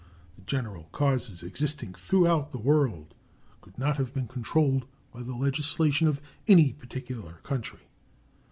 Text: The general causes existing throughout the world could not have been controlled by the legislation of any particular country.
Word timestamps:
The 0.35 0.41
general 0.41 0.89
causes 0.91 1.43
existing 1.43 1.93
throughout 1.93 2.51
the 2.51 2.57
world 2.57 3.13
could 3.61 3.77
not 3.77 3.97
have 3.97 4.15
been 4.15 4.27
controlled 4.27 4.87
by 5.13 5.21
the 5.21 5.35
legislation 5.35 6.07
of 6.07 6.19
any 6.47 6.73
particular 6.73 7.33
country. 7.43 7.87